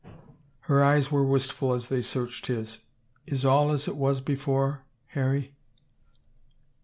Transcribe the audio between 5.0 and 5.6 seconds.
Harry